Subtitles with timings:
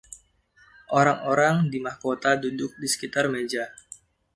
[0.99, 3.63] Orang-orang di mahkota duduk di sekitar meja.